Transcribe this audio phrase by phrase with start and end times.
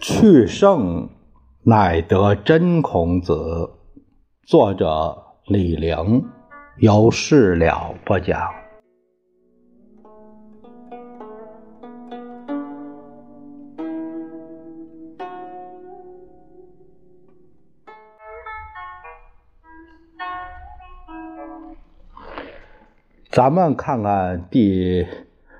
[0.00, 1.08] 去圣
[1.64, 3.70] 乃得真孔子。
[4.46, 6.24] 作者李陵，
[6.76, 8.40] 有事了不讲。
[23.30, 25.06] 咱们看看第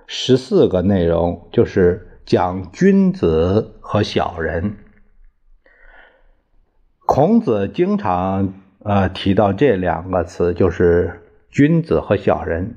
[0.06, 4.76] 十四个内容，就是讲君子和小人。
[7.06, 8.52] 孔子经常
[8.84, 12.76] 呃提到这两个词，就是君子和小人。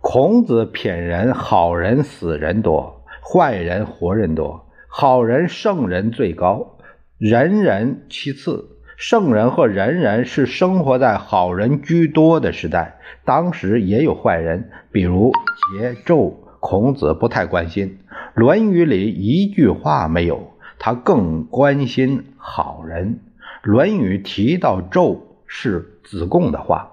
[0.00, 4.66] 孔子品人，好人死人多，坏人活人多。
[4.88, 6.78] 好人圣人最高，
[7.16, 8.70] 人人其次。
[8.96, 15.30] 圣人和仁人是生活在好人居多的时代，当时也有坏人，比如
[15.78, 17.98] 桀纣，孔子不太关心，
[18.34, 23.20] 《论语》里一句话没有，他更关心好人，
[23.70, 26.90] 《论语》提到纣是子贡的话。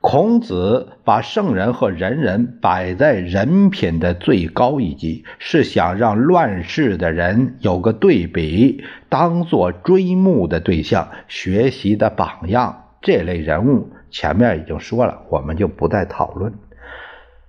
[0.00, 12.84] 孔子把圣人和仁人摆在人品的最高一级，是想让乱世的人有个对比，当做追慕的对象、学习的榜样。
[13.02, 16.54] 这类人物前面已经说了，我们就不再讨论。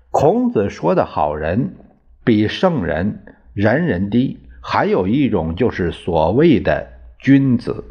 [0.10, 1.76] 孔子说的好人
[2.24, 6.88] 比圣人、仁人低，还有一种就是所谓的
[7.20, 7.84] 君子，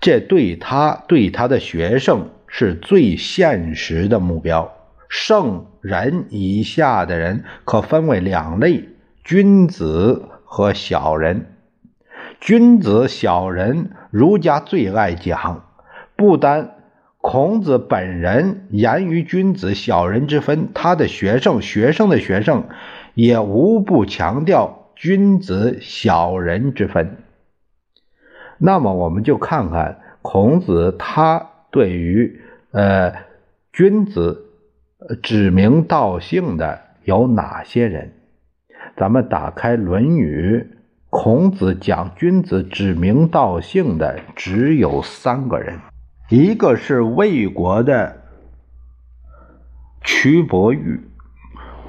[0.00, 2.30] 这对他对他的学生。
[2.56, 4.72] 是最现实的目标。
[5.08, 8.90] 圣人以下的人可分为两类：
[9.24, 11.46] 君子和小人。
[12.38, 15.64] 君子、小人，儒家最爱讲。
[16.14, 16.76] 不单
[17.20, 22.68] 孔子本人言于君子、小人之分，他的学生、学生的学生
[23.14, 27.16] 也无不强调君子、小人之分。
[28.58, 32.40] 那么，我们就看看孔子他对于。
[32.70, 33.14] 呃，
[33.72, 34.46] 君子
[35.22, 38.12] 指名道姓的有哪些人？
[38.96, 40.66] 咱们打开《论语》，
[41.08, 45.78] 孔子讲君子指名道姓的只有三个人，
[46.30, 48.22] 一个是魏国的
[50.02, 51.00] 蘧伯玉。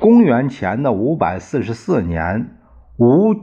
[0.05, 2.59] 公元前的五百四十四年，
[2.97, 3.33] 吴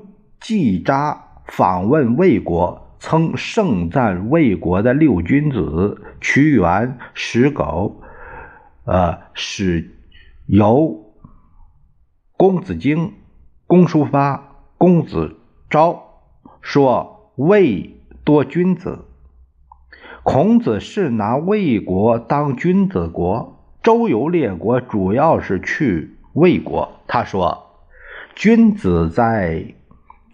[0.41, 2.81] 季札访问魏国。
[3.01, 8.01] 曾盛赞魏国的六君子：屈原、石狗、
[8.85, 9.91] 呃史
[10.47, 11.13] 游、
[12.37, 13.15] 公子荆、
[13.67, 16.01] 公叔发、公子昭，
[16.61, 19.07] 说魏多君子。
[20.23, 27.01] 孔子是拿魏国当君子国，周游列国主要是去魏国。
[27.07, 27.81] 他说
[28.35, 29.65] ：“君子在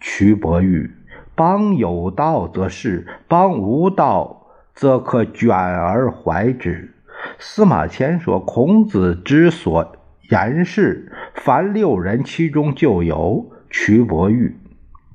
[0.01, 0.91] 蘧伯玉。”
[1.35, 6.93] 邦有道则仕，邦无道则可卷而怀之。
[7.37, 9.95] 司马迁说，孔子之所
[10.29, 14.57] 言是，凡六人其中就有蘧伯玉。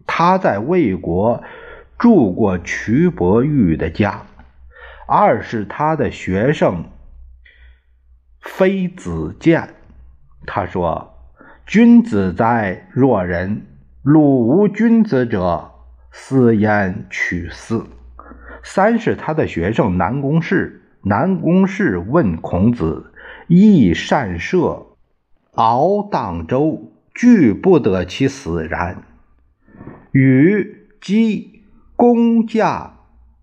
[0.07, 1.43] 他在魏国
[1.99, 4.23] 住过蘧伯玉的家。
[5.07, 6.85] 二是他的学生
[8.41, 9.75] 非子建，
[10.47, 11.15] 他说
[11.67, 13.67] ：“君子哉若人，
[14.03, 15.71] 鲁无君子者。”
[16.17, 17.87] 斯焉取私。
[18.63, 20.83] 三是他的学生南宫适。
[21.03, 23.13] 南宫适问孔子
[23.49, 24.87] ：“益善射，
[25.53, 29.03] 敖荡舟，俱不得其死然。
[30.13, 31.63] 与姬
[31.97, 32.95] 公驾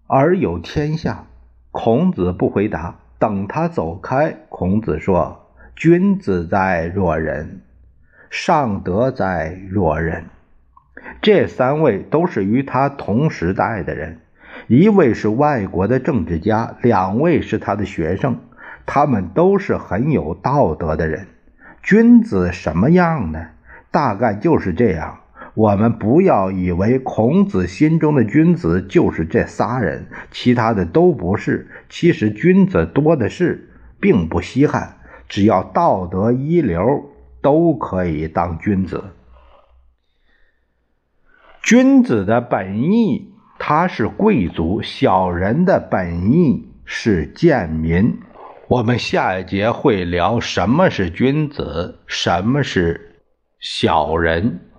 [0.08, 1.28] 而有天下。”
[1.72, 2.96] 孔子不回答。
[3.20, 5.41] 等他走开，孔子说
[5.76, 7.62] ：“君子在若人，
[8.30, 10.26] 尚德在若人。”
[11.22, 14.20] 这三位都是与他同时代的人，
[14.68, 18.38] 一位是外国的政治家，两位是他的学生。
[18.86, 21.28] 他们都是很有道德的人。
[21.82, 23.48] 君子什么样呢？
[23.90, 25.20] 大概就是这样。
[25.54, 31.68] 我们不要以为孔子心中的君子就是这仨人，其他的都不是。
[31.90, 33.70] 其实君子多的是，
[34.00, 34.98] 并不稀罕。
[35.32, 37.10] 只要道德一流，
[37.42, 39.02] 都可以当君子。
[41.64, 48.20] 君子的本意，他是贵族；小人的本意是贱民。
[48.68, 53.22] 我们下一节会聊什么是君子，什么是
[53.62, 54.71] 小人。